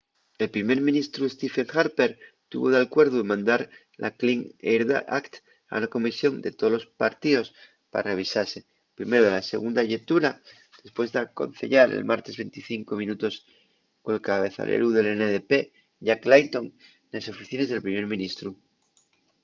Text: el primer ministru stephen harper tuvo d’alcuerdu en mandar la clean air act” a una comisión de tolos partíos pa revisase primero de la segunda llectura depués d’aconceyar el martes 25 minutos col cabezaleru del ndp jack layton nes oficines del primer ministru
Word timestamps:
el 0.43 0.49
primer 0.55 0.77
ministru 0.89 1.21
stephen 1.35 1.67
harper 1.77 2.11
tuvo 2.51 2.67
d’alcuerdu 2.71 3.17
en 3.19 3.31
mandar 3.33 3.61
la 4.03 4.09
clean 4.19 4.41
air 4.71 4.81
act” 5.19 5.33
a 5.71 5.73
una 5.79 5.93
comisión 5.95 6.33
de 6.45 6.51
tolos 6.61 6.89
partíos 7.01 7.47
pa 7.91 7.99
revisase 8.09 8.59
primero 8.99 9.23
de 9.25 9.33
la 9.37 9.49
segunda 9.53 9.87
llectura 9.89 10.29
depués 10.85 11.09
d’aconceyar 11.11 11.87
el 11.97 12.07
martes 12.11 12.35
25 12.41 13.01
minutos 13.01 13.33
col 14.05 14.25
cabezaleru 14.27 14.87
del 14.93 15.09
ndp 15.19 15.51
jack 16.07 16.21
layton 16.31 16.65
nes 17.11 17.29
oficines 17.33 17.69
del 17.69 17.85
primer 17.87 18.05
ministru 18.15 18.49